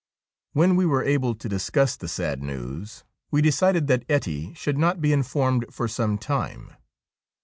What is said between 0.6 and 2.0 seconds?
we were able to discuss